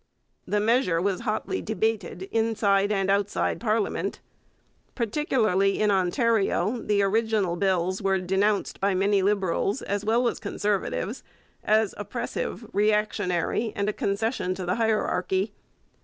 [0.47, 4.19] The measure was hotly debated, inside and outside parliament.
[4.95, 11.23] Particularly in Ontario the original bills were denounced by many Liberals as well as Conservatives
[11.63, 15.53] as oppressive, reactionary, and a concession to the hierarchy.